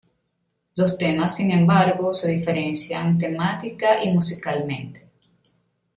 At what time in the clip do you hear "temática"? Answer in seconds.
3.19-4.03